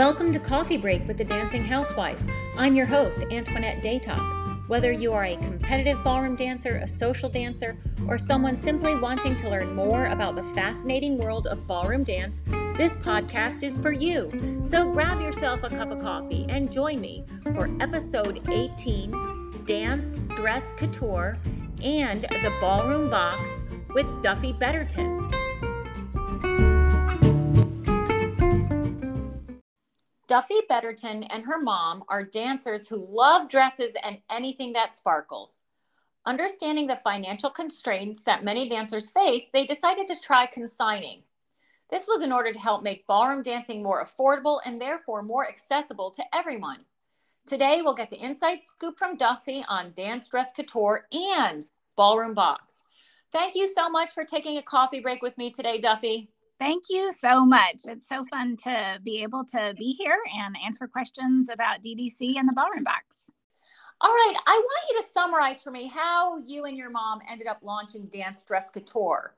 [0.00, 2.22] Welcome to Coffee Break with the Dancing Housewife.
[2.56, 4.66] I'm your host, Antoinette Datoc.
[4.66, 7.76] Whether you are a competitive ballroom dancer, a social dancer,
[8.08, 12.40] or someone simply wanting to learn more about the fascinating world of ballroom dance,
[12.78, 14.32] this podcast is for you.
[14.64, 20.72] So grab yourself a cup of coffee and join me for episode 18 Dance, Dress,
[20.78, 21.36] Couture,
[21.82, 23.50] and the Ballroom Box
[23.90, 25.39] with Duffy Betterton.
[30.30, 35.58] Duffy Betterton and her mom are dancers who love dresses and anything that sparkles.
[36.24, 41.24] Understanding the financial constraints that many dancers face, they decided to try consigning.
[41.90, 46.12] This was in order to help make ballroom dancing more affordable and therefore more accessible
[46.12, 46.84] to everyone.
[47.44, 51.66] Today, we'll get the inside scoop from Duffy on Dance Dress Couture and
[51.96, 52.82] Ballroom Box.
[53.32, 56.30] Thank you so much for taking a coffee break with me today, Duffy.
[56.60, 57.86] Thank you so much.
[57.86, 62.46] It's so fun to be able to be here and answer questions about DDC and
[62.46, 63.30] the ballroom box.
[64.02, 67.46] All right, I want you to summarize for me how you and your mom ended
[67.46, 69.34] up launching Dance Dress Couture.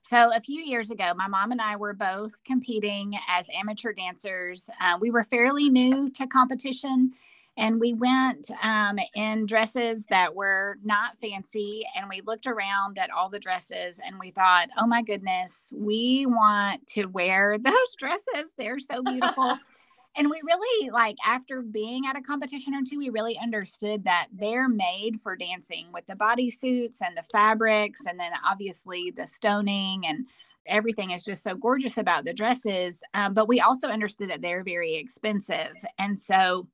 [0.00, 4.70] So, a few years ago, my mom and I were both competing as amateur dancers.
[4.80, 7.12] Uh, we were fairly new to competition,
[7.56, 13.10] and we went um, in dresses that were not fancy and we looked around at
[13.10, 18.52] all the dresses and we thought oh my goodness we want to wear those dresses
[18.56, 19.58] they're so beautiful.
[20.14, 24.26] And we really like after being at a competition or two we really understood that
[24.30, 30.06] they're made for dancing with the bodysuits and the fabrics and then obviously the stoning
[30.06, 30.28] and
[30.66, 34.62] everything is just so gorgeous about the dresses um, but we also understood that they're
[34.62, 36.68] very expensive and so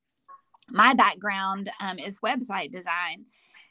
[0.71, 3.25] my background um, is website design.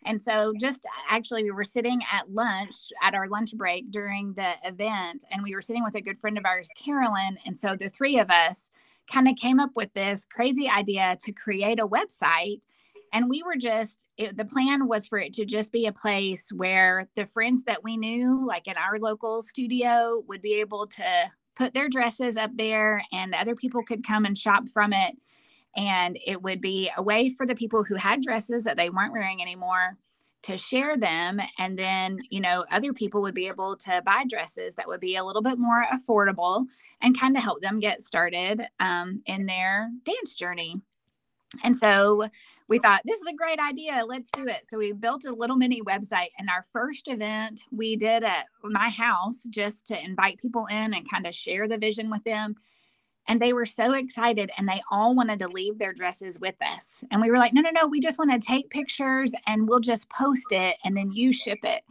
[0.06, 4.54] And so, just actually, we were sitting at lunch at our lunch break during the
[4.64, 7.38] event, and we were sitting with a good friend of ours, Carolyn.
[7.46, 8.70] And so, the three of us
[9.12, 12.62] kind of came up with this crazy idea to create a website.
[13.14, 16.52] And we were just, it, the plan was for it to just be a place
[16.52, 21.32] where the friends that we knew, like in our local studio, would be able to
[21.56, 25.16] put their dresses up there and other people could come and shop from it
[25.78, 29.14] and it would be a way for the people who had dresses that they weren't
[29.14, 29.98] wearing anymore
[30.44, 31.40] to share them.
[31.58, 35.16] And then, you know, other people would be able to buy dresses that would be
[35.16, 36.66] a little bit more affordable
[37.02, 40.82] and kind of help them get started um, in their dance journey.
[41.64, 42.28] And so
[42.68, 44.04] we thought, this is a great idea.
[44.06, 44.66] Let's do it.
[44.68, 46.30] So we built a little mini website.
[46.38, 51.10] And our first event we did at my house just to invite people in and
[51.10, 52.56] kind of share the vision with them.
[53.28, 57.04] And they were so excited and they all wanted to leave their dresses with us.
[57.12, 59.82] And we were like, no, no, no, we just want to take pictures and we'll
[59.82, 61.84] just post it and then you ship it.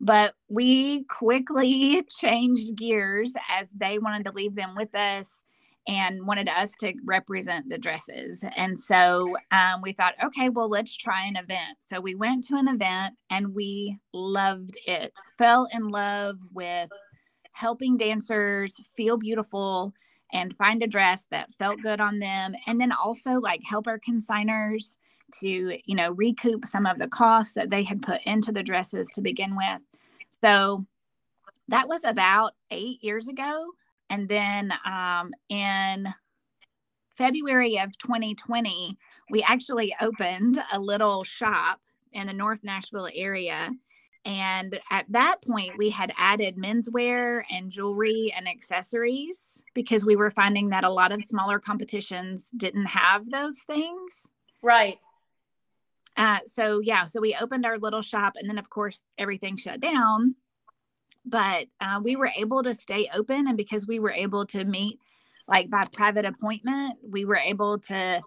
[0.00, 5.42] But we quickly changed gears as they wanted to leave them with us
[5.86, 8.44] and wanted us to represent the dresses.
[8.56, 11.78] And so um, we thought, okay, well, let's try an event.
[11.80, 16.88] So we went to an event and we loved it, fell in love with
[17.52, 19.92] helping dancers feel beautiful
[20.34, 22.54] and find a dress that felt good on them.
[22.66, 24.98] And then also like help our consigners
[25.40, 29.08] to you know recoup some of the costs that they had put into the dresses
[29.14, 29.80] to begin with.
[30.42, 30.84] So
[31.68, 33.70] that was about eight years ago.
[34.10, 36.12] And then um, in
[37.16, 38.98] february of 2020
[39.30, 41.78] we actually opened a little shop
[42.12, 43.70] in the north nashville area
[44.24, 50.30] and at that point, we had added menswear and jewelry and accessories because we were
[50.30, 54.26] finding that a lot of smaller competitions didn't have those things.
[54.62, 54.98] Right.
[56.16, 59.80] Uh, so, yeah, so we opened our little shop and then, of course, everything shut
[59.80, 60.36] down.
[61.26, 63.46] But uh, we were able to stay open.
[63.46, 65.00] And because we were able to meet
[65.46, 68.22] like by private appointment, we were able to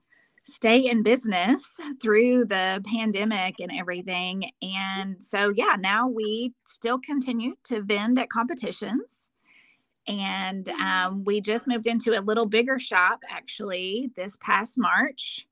[0.50, 4.50] stay in business through the pandemic and everything.
[4.62, 9.30] And so, yeah, now we still continue to vend at competitions.
[10.08, 15.46] And um, we just moved into a little bigger shop actually this past March.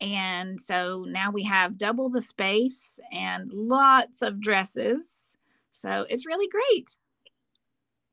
[0.00, 5.36] And so now we have double the space and lots of dresses.
[5.70, 6.96] So it's really great.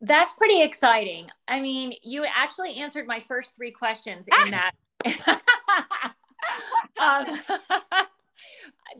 [0.02, 1.31] That's pretty exciting.
[1.48, 6.14] I mean, you actually answered my first three questions in that.
[7.00, 7.25] um,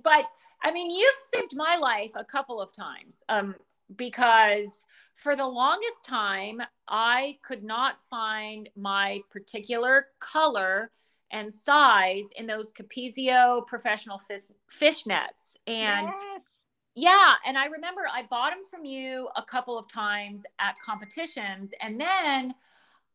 [0.04, 0.26] but
[0.62, 3.56] I mean, you've saved my life a couple of times um,
[3.96, 4.84] because
[5.16, 10.92] for the longest time, I could not find my particular color
[11.32, 15.56] and size in those Capezio professional fish, fish nets.
[15.68, 16.64] And yes.
[16.96, 21.72] yeah, and I remember I bought them from you a couple of times at competitions.
[21.82, 22.56] And then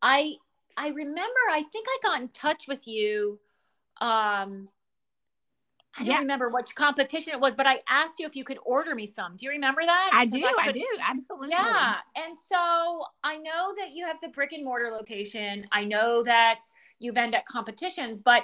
[0.02, 0.34] I
[0.76, 3.38] I remember, I think I got in touch with you.
[4.00, 4.68] Um,
[5.96, 6.18] I don't Yeah.
[6.18, 9.36] remember which competition it was, but I asked you if you could order me some.
[9.36, 10.10] Do you remember that?
[10.12, 10.44] I do.
[10.44, 10.86] I, could- do.
[11.02, 11.50] Absolutely.
[11.50, 11.96] Yeah.
[12.16, 15.66] And so I know that you have the brick and mortar location.
[15.70, 16.58] I know that
[16.98, 18.42] you vend at competitions, but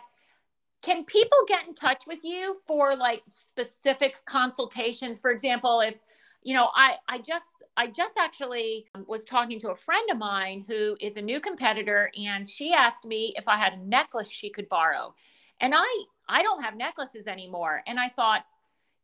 [0.83, 5.19] can people get in touch with you for like specific consultations?
[5.19, 5.95] For example, if
[6.43, 10.65] you know, I I just I just actually was talking to a friend of mine
[10.67, 14.49] who is a new competitor and she asked me if I had a necklace she
[14.51, 15.15] could borrow.
[15.61, 17.83] And I I don't have necklaces anymore.
[17.87, 18.45] And I thought,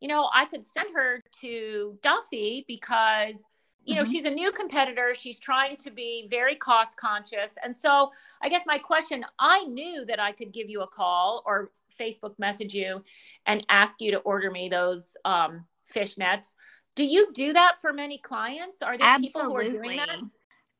[0.01, 3.45] you know, I could send her to Duffy because
[3.89, 4.11] you know, Mhm.
[4.11, 5.15] she's a new competitor.
[5.15, 7.53] She's trying to be very cost conscious.
[7.63, 8.13] And so
[8.43, 12.37] I guess my question, I knew that I could give you a call or Facebook
[12.37, 13.05] message you
[13.47, 16.53] and ask you to order me those um, fish nets.
[16.97, 18.83] Do you do that for many clients?
[18.83, 20.19] Are there people who are doing that?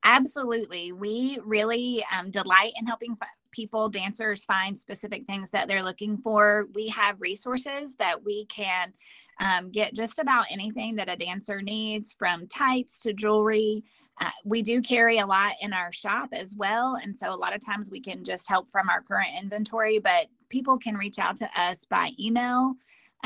[0.03, 0.91] Absolutely.
[0.91, 3.17] We really um, delight in helping
[3.57, 6.67] people, dancers, find specific things that they're looking for.
[6.75, 8.93] We have resources that we can
[9.41, 13.83] um, get just about anything that a dancer needs from tights to jewelry.
[14.21, 16.99] Uh, we do carry a lot in our shop as well.
[17.03, 20.27] And so a lot of times we can just help from our current inventory, but
[20.51, 22.75] people can reach out to us by email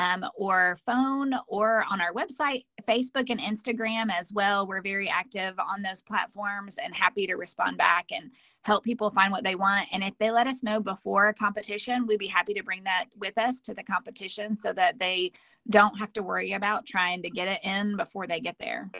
[0.00, 4.66] um, or phone or on our website, Facebook and Instagram as well.
[4.66, 8.30] We're very active on those platforms and happy to respond back and
[8.64, 9.88] help people find what they want.
[9.92, 13.08] And if they let us know before a competition, we'd be happy to bring that
[13.18, 15.32] with us to the competition so that they
[15.68, 18.90] don't have to worry about trying to get it in before they get there.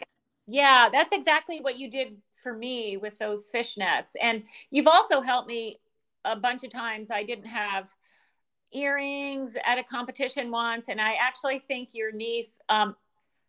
[0.45, 4.15] Yeah, that's exactly what you did for me with those fish nets.
[4.21, 5.77] And you've also helped me
[6.25, 7.09] a bunch of times.
[7.09, 7.89] I didn't have
[8.73, 12.95] earrings at a competition once, and I actually think your niece um,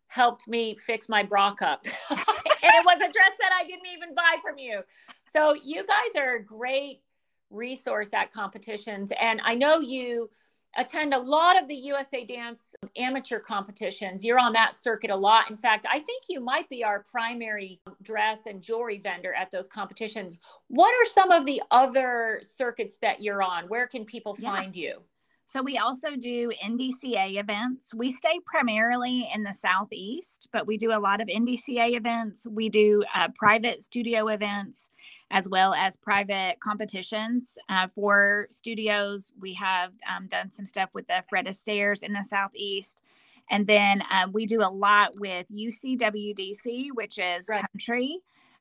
[0.07, 1.85] helped me fix my bra cup.
[2.09, 4.81] and it was a dress that I didn't even buy from you.
[5.29, 7.01] So you guys are a great
[7.49, 9.11] resource at competitions.
[9.19, 10.29] And I know you
[10.75, 14.23] attend a lot of the USA Dance amateur competitions.
[14.25, 15.49] You're on that circuit a lot.
[15.49, 19.67] In fact, I think you might be our primary dress and jewelry vendor at those
[19.67, 20.39] competitions.
[20.69, 23.65] What are some of the other circuits that you're on?
[23.67, 24.51] Where can people Yeah.
[24.51, 25.01] find you?
[25.45, 27.93] So we also do NDCA events.
[27.93, 32.47] We stay primarily in the southeast, but we do a lot of NDCA events.
[32.49, 34.89] We do uh, private studio events
[35.31, 39.33] as well as private competitions uh, for studios.
[39.39, 43.03] We have um, done some stuff with the Fred Astaire's in the southeast.
[43.49, 47.65] And then uh, we do a lot with UCWDC, which is Right.
[47.73, 48.19] country.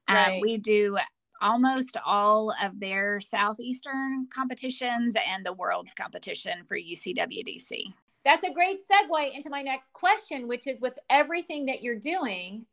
[0.09, 0.43] Um, Right.
[0.43, 0.99] we do
[1.43, 7.93] almost all of their southeastern competitions and the world's competition for UCWDC.
[8.25, 12.65] That's a great segue into my next question, which is with everything that you're doing,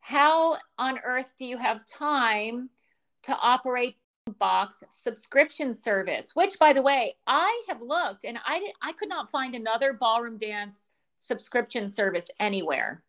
[0.00, 2.70] how on earth do you have time
[3.24, 3.96] to operate
[4.38, 9.30] box subscription service which by the way i have looked and i i could not
[9.30, 10.88] find another ballroom dance
[11.18, 13.02] subscription service anywhere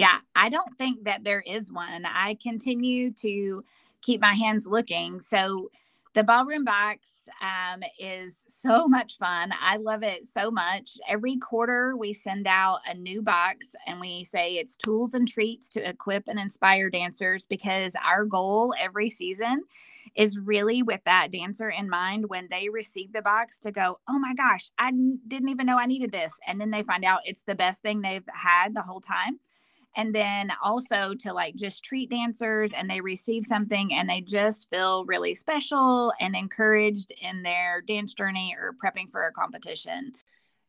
[0.00, 2.06] Yeah, I don't think that there is one.
[2.06, 3.62] I continue to
[4.02, 5.20] keep my hands looking.
[5.20, 5.70] So
[6.14, 9.52] the ballroom box um, is so much fun.
[9.60, 10.98] I love it so much.
[11.08, 15.68] Every quarter, we send out a new box and we say it's tools and treats
[15.70, 19.62] to equip and inspire dancers because our goal every season
[20.16, 24.18] is really with that dancer in mind when they receive the box to go, oh
[24.18, 24.90] my gosh, I
[25.28, 26.32] didn't even know I needed this.
[26.48, 29.38] And then they find out it's the best thing they've had the whole time
[29.96, 34.70] and then also to like just treat dancers and they receive something and they just
[34.70, 40.12] feel really special and encouraged in their dance journey or prepping for a competition.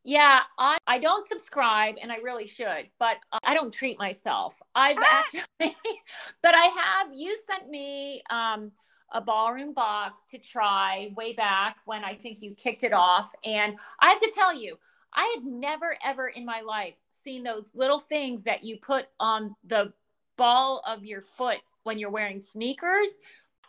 [0.03, 4.59] yeah i i don't subscribe and i really should but uh, i don't treat myself
[4.73, 5.19] i've Ah.
[5.19, 5.45] actually
[6.41, 8.71] but i have you sent me um
[9.13, 13.29] a ballroom box to try way back when I think you kicked it off.
[13.43, 14.77] And I have to tell you,
[15.13, 19.55] I had never, ever in my life seen those little things that you put on
[19.63, 19.93] the
[20.37, 23.11] ball of your foot when you're wearing sneakers.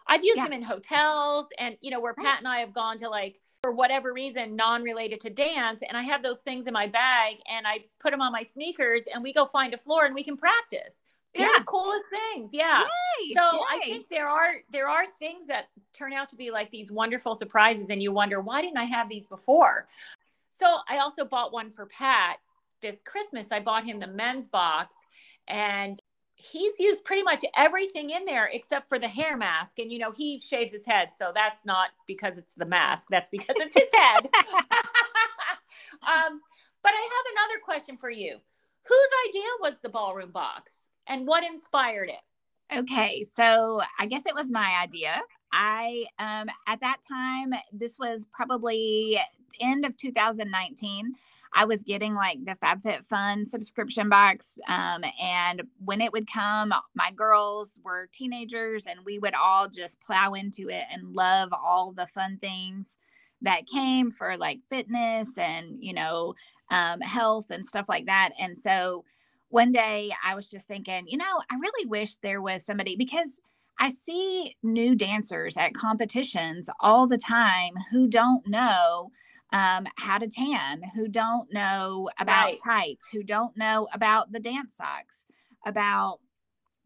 [0.06, 0.44] I've used Yeah.
[0.44, 3.72] them in hotels and, you know, where Pat and I have gone to like, for
[3.72, 5.82] whatever reason, non related to dance.
[5.82, 9.04] And I have those things in my bag and I put them on my sneakers
[9.04, 11.02] and we go find a floor and we can practice.
[11.34, 11.58] They're Yeah.
[11.58, 12.50] the coolest things.
[12.52, 12.82] Yeah
[13.20, 16.70] Yay, so I think there are there are things that turn out to be like
[16.70, 19.86] these wonderful surprises, and you wonder why didn't I have these before?
[20.50, 22.38] So I also bought one for Pat
[22.82, 23.48] this Christmas.
[23.50, 24.96] I bought him the men's box,
[25.48, 26.00] and
[26.34, 29.78] he's used pretty much everything in there except for the hair mask.
[29.78, 33.08] And you know he shaves his head, so that's not because it's the mask.
[33.10, 34.28] That's because it's his head.
[36.02, 36.40] um,
[36.82, 38.36] but I have another question for you.
[38.84, 42.76] Whose idea was the ballroom box, and what inspired it?
[42.76, 45.20] Okay, so I guess it was my idea.
[45.52, 49.18] I, um, at that time, this was probably
[49.60, 51.12] end of 2019.
[51.54, 54.56] I was getting like the FabFitFun subscription box.
[54.68, 60.00] Um, and when it would come, my girls were teenagers and we would all just
[60.00, 62.96] plow into it and love all the fun things
[63.42, 66.34] that came for like fitness and, you know,
[66.70, 68.30] um, health and stuff like that.
[68.38, 69.04] And so
[69.48, 73.38] one day I was just thinking, you know, I really wish there was somebody because
[73.82, 79.10] I see new dancers at competitions all the time who don't know
[79.52, 82.60] um, how to tan, who don't know about right.
[82.64, 85.24] tights, who don't know about the dance socks,
[85.66, 86.20] about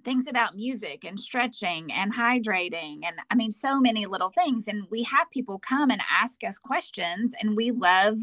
[0.04, 4.84] things about music and stretching and hydrating and i mean so many little things and
[4.88, 8.20] we have people come and ask us questions and we love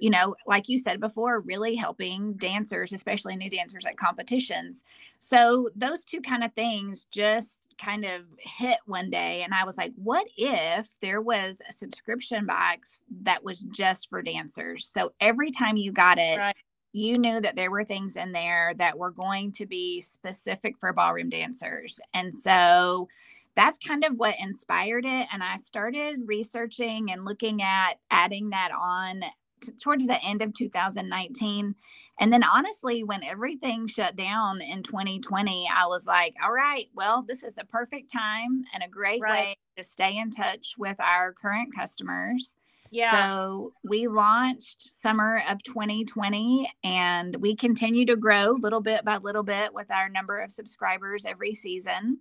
[0.00, 4.82] you know like you said before really helping dancers especially new dancers at competitions
[5.18, 9.76] so those two kind of things just kind of hit one day and i was
[9.78, 15.50] like what if there was a subscription box that was just for dancers so every
[15.50, 16.56] time you got it right
[16.92, 20.92] you knew that there were things in there that were going to be specific for
[20.92, 22.00] ballroom dancers.
[22.14, 23.08] And so
[23.54, 25.28] that's kind of what inspired it.
[25.32, 29.22] And I started researching and looking at adding that on
[29.60, 31.74] t- towards the end of 2019.
[32.18, 37.24] And then honestly, when everything shut down in 2020, I was like, all right, well,
[37.26, 39.30] this is a perfect time and a great right.
[39.32, 42.56] way to stay in touch with our current customers
[42.90, 43.28] yeah.
[43.28, 49.44] So we launched summer of 2020 and we continue to grow little bit by little
[49.44, 52.18] bit with our number of subscribers every season.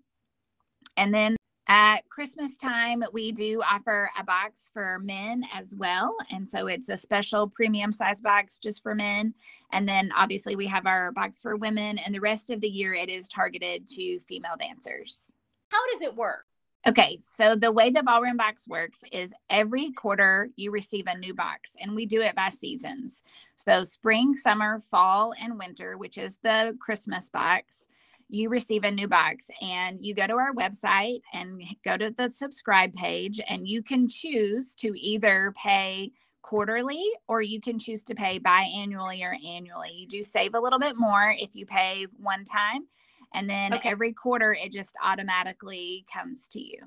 [0.95, 1.35] And then
[1.69, 6.15] at Christmas time, we do offer a box for men as well.
[6.31, 9.35] And so it's a special premium size box just for men.
[9.71, 11.99] And then obviously we have our box for women.
[11.99, 15.31] And the rest of the year, it is targeted to female dancers.
[15.71, 16.48] How does it work?
[16.87, 21.33] Okay, so the way the ballroom box works is every quarter you receive a new
[21.33, 23.21] box, and we do it by seasons.
[23.57, 27.87] So, spring, summer, fall, and winter, which is the Christmas box,
[28.29, 29.49] you receive a new box.
[29.61, 34.07] And you go to our website and go to the subscribe page, and you can
[34.07, 39.91] choose to either pay quarterly or you can choose to pay biannually or annually.
[39.91, 42.87] You do save a little bit more if you pay one time
[43.33, 43.89] and then okay.
[43.89, 46.77] every quarter it just automatically comes to you.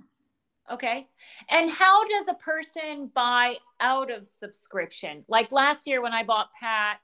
[0.71, 1.09] Okay.
[1.51, 5.25] And how does a person buy out of subscription?
[5.29, 6.99] Like last year when I bought Pat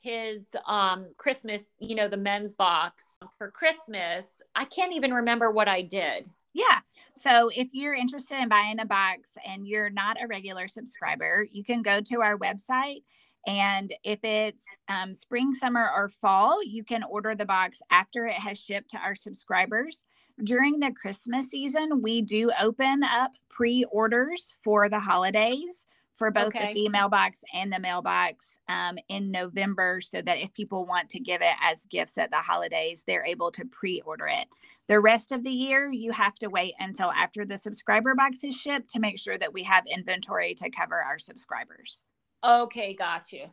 [0.00, 5.68] his um Christmas, you know, the men's box for Christmas, I can't even remember what
[5.68, 6.28] I did.
[6.52, 6.80] Yeah.
[7.14, 11.62] So if you're interested in buying a box and you're not a regular subscriber, you
[11.62, 13.02] can go to our website
[13.46, 18.34] and if it's um, spring, summer, or fall, you can order the box after it
[18.40, 20.04] has shipped to our subscribers.
[20.42, 25.86] During the Christmas season, we do open up pre orders for the holidays
[26.16, 26.68] for both okay.
[26.68, 31.10] the female box and the male box um, in November so that if people want
[31.10, 34.48] to give it as gifts at the holidays, they're able to pre order it.
[34.88, 38.56] The rest of the year, you have to wait until after the subscriber box is
[38.56, 42.15] shipped to make sure that we have inventory to cover our subscribers.
[42.46, 43.46] Okay, got you.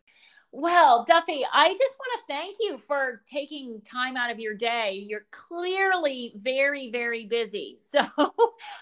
[0.52, 5.04] Well, Duffy, I just want to thank you for taking time out of your day.
[5.08, 7.80] You're clearly very, very busy.
[7.92, 8.00] So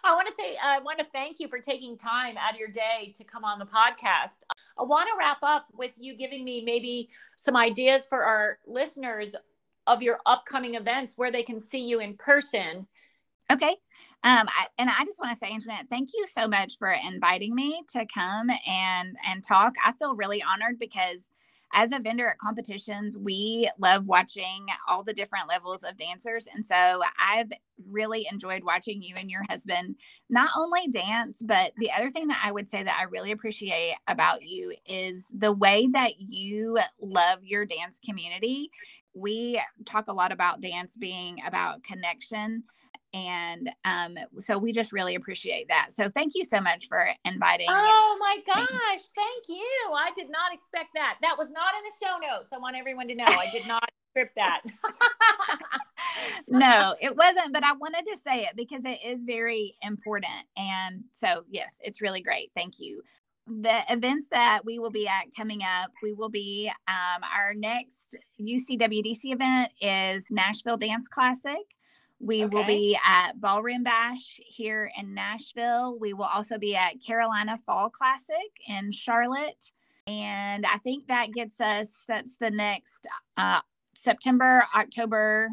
[0.04, 2.68] I want to take I want to thank you for taking time out of your
[2.70, 4.40] day to come on the podcast.
[4.78, 9.34] I want to wrap up with you giving me maybe some ideas for our listeners
[9.88, 12.86] of your upcoming events where they can see you in person.
[13.52, 13.76] Okay.
[14.24, 17.56] Um, I, and I just want to say, Antoinette, thank you so much for inviting
[17.56, 19.74] me to come and and talk.
[19.84, 21.30] I feel really honored because
[21.74, 26.48] as a vendor at competitions, we love watching all the different levels of dancers.
[26.54, 27.52] And so I've
[27.90, 29.96] really enjoyed watching you and your husband
[30.30, 33.96] not only dance, but the other thing that I would say that I really appreciate
[34.08, 38.70] about you is the way that you love your dance community.
[39.14, 42.64] We talk a lot about dance being about connection
[43.14, 45.88] and um, so we just really appreciate that.
[45.92, 47.68] So thank you so much for inviting.
[47.70, 49.92] Oh my gosh, thank you.
[49.94, 51.18] I did not expect that.
[51.22, 52.52] That was not in the show notes.
[52.54, 54.62] I want everyone to know I did not script that.
[56.48, 60.32] no, it wasn't, but I wanted to say it because it is very important.
[60.58, 62.52] And so, yes, it's really great.
[62.56, 63.02] Thank you.
[63.48, 68.18] The events that we will be at coming up, we will be um, our next
[68.40, 71.58] UCWDC event is Nashville Dance Classic.
[72.24, 72.56] We okay.
[72.56, 75.98] will be at Ballroom Bash here in Nashville.
[76.00, 78.38] We will also be at Carolina Fall Classic
[78.68, 79.72] in Charlotte.
[80.06, 83.62] And I think that gets us, that's the next uh,
[83.96, 85.50] September, October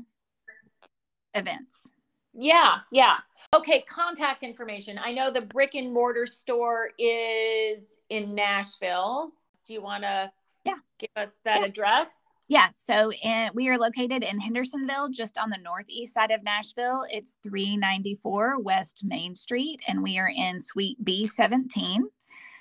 [1.34, 1.88] events.
[2.34, 3.16] Yeah, yeah.
[3.54, 5.00] Okay, contact information.
[5.02, 9.32] I know the brick and mortar store is in Nashville.
[9.64, 10.30] Do you want to
[10.64, 10.76] yeah.
[10.98, 11.66] give us that yeah.
[11.66, 12.08] address?
[12.48, 17.04] Yeah, so in, we are located in Hendersonville, just on the northeast side of Nashville.
[17.10, 21.98] It's 394 West Main Street, and we are in Suite B17.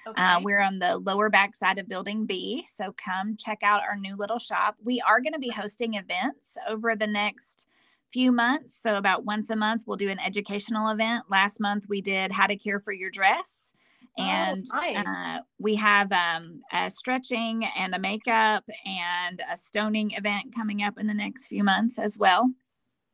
[0.05, 0.21] Uh, okay.
[0.21, 2.65] Uh, we're on the lower back side of Building B.
[2.69, 4.75] So come check out our new little shop.
[4.83, 7.69] We are going to be hosting events over the next
[8.11, 8.73] few months.
[8.73, 11.25] So, about once a month, we'll do an educational event.
[11.29, 13.73] Last month, we did How to Care for Your Dress.
[14.19, 15.05] Oh, and oh, nice.
[15.07, 20.97] uh, we have um, a stretching and a makeup and a stoning event coming up
[20.97, 22.51] in the next few months as well.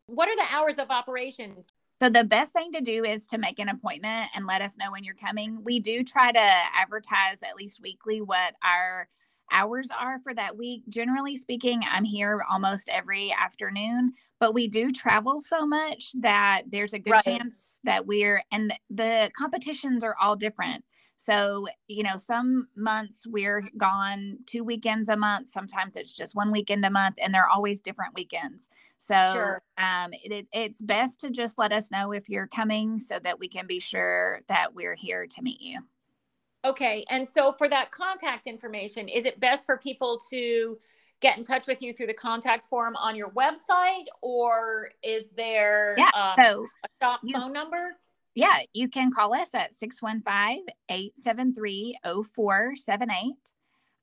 [0.07, 1.74] What are the hours of operations?
[2.00, 4.91] So the best thing to do is to make an appointment and let us know
[4.91, 5.63] when you're coming.
[5.63, 9.07] We do try to advertise at least weekly what our
[9.53, 10.83] hours are for that week.
[10.89, 16.93] Generally speaking, I'm here almost every afternoon, but we do travel so much that there's
[16.93, 17.24] a good right.
[17.24, 20.83] chance that we're, and the competitions are all different.
[21.15, 25.48] So, you know, some months we're gone two weekends a month.
[25.48, 28.67] Sometimes it's just one weekend a month, and they're always different weekends.
[28.98, 29.62] So, sure.
[29.77, 33.48] um, it, it's best to just let us know if you're coming so that we
[33.48, 35.79] can be sure that we're here to meet you.
[36.65, 37.05] Okay.
[37.10, 40.77] And so for that contact information, is it best for people to
[41.22, 45.96] get in touch with you through the contact form on your website or is there
[45.98, 47.96] yeah, um, so a shop you, phone number?
[48.36, 49.74] Yeah, you can call us at
[50.89, 53.32] 615-873-0478.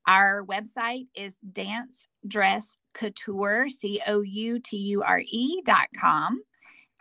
[0.06, 6.42] Our website is dance dress couture, C O U T U R E dot com.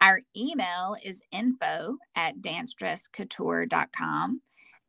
[0.02, 4.42] Our email is info at dancedresscouture.com.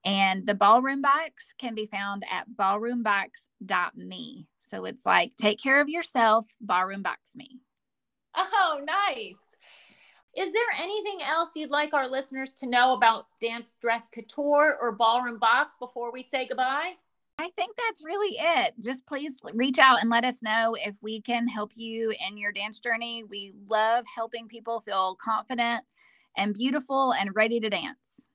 [0.05, 4.47] And the ballroom box can be found at ballroombox.me.
[4.61, 7.61] So it's like take care of yourself, ballroom box me.
[8.35, 9.37] Oh, nice.
[10.37, 14.93] Is there anything else you'd like our listeners to know about Dance Dress Couture or
[14.93, 16.93] Ballroom Box before we say goodbye?
[17.39, 18.75] I think that's really it.
[18.81, 22.53] Just please reach out and let us know if we can help you in your
[22.53, 23.25] dance journey.
[23.25, 25.83] We love helping people feel confident
[26.37, 28.27] and beautiful and ready to dance.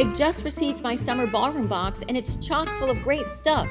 [0.00, 3.68] I just received my summer ballroom box and it's chock full of great stuff.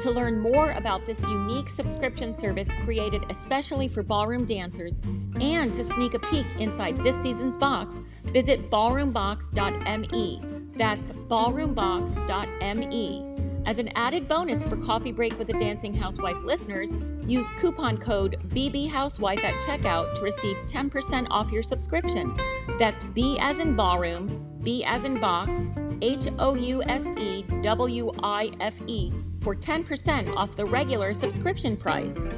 [0.00, 5.00] To learn more about this unique subscription service created especially for ballroom dancers
[5.40, 10.42] and to sneak a peek inside this season's box, visit ballroombox.me.
[10.74, 13.62] That's ballroombox.me.
[13.64, 16.96] As an added bonus for Coffee Break with the Dancing Housewife listeners,
[17.28, 22.36] use coupon code BBHousewife at checkout to receive 10% off your subscription.
[22.80, 25.68] That's B as in ballroom, B as in box,
[26.02, 31.76] H O U S E W I F E for 10% off the regular subscription
[31.76, 32.28] price.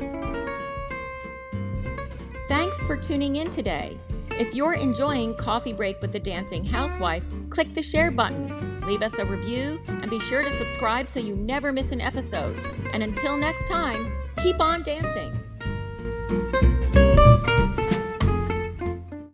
[2.48, 3.96] Thanks for tuning in today.
[4.30, 9.18] If you're enjoying Coffee Break with the Dancing Housewife, click the share button, leave us
[9.18, 12.56] a review, and be sure to subscribe so you never miss an episode.
[12.92, 15.38] And until next time, keep on dancing.